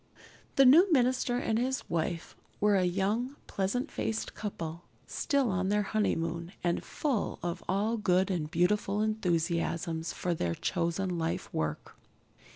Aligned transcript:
The 0.55 0.65
new 0.65 0.91
minister 0.91 1.37
and 1.37 1.59
his 1.59 1.87
wife 1.87 2.35
were 2.59 2.75
a 2.75 2.85
young, 2.85 3.35
pleasant 3.45 3.91
faced 3.91 4.33
couple, 4.33 4.85
still 5.05 5.51
on 5.51 5.69
their 5.69 5.83
honeymoon, 5.83 6.53
and 6.63 6.83
full 6.83 7.37
of 7.43 7.63
all 7.69 7.97
good 7.97 8.31
and 8.31 8.49
beautiful 8.49 9.03
enthusiasms 9.03 10.11
for 10.11 10.33
their 10.33 10.55
chosen 10.55 11.19
lifework. 11.19 11.95